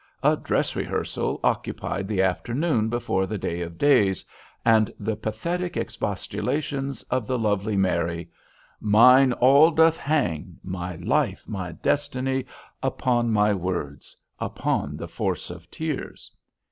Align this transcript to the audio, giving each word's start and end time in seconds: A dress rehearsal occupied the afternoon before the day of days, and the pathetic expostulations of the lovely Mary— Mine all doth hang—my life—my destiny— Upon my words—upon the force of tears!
A 0.23 0.35
dress 0.35 0.75
rehearsal 0.75 1.39
occupied 1.43 2.07
the 2.07 2.23
afternoon 2.23 2.89
before 2.89 3.27
the 3.27 3.37
day 3.37 3.61
of 3.61 3.77
days, 3.77 4.25
and 4.65 4.91
the 4.99 5.15
pathetic 5.15 5.77
expostulations 5.77 7.03
of 7.11 7.27
the 7.27 7.37
lovely 7.37 7.77
Mary— 7.77 8.31
Mine 8.79 9.31
all 9.33 9.69
doth 9.69 9.99
hang—my 9.99 10.95
life—my 10.95 11.73
destiny— 11.73 12.47
Upon 12.81 13.31
my 13.31 13.53
words—upon 13.53 14.97
the 14.97 15.07
force 15.07 15.51
of 15.51 15.69
tears! 15.69 16.31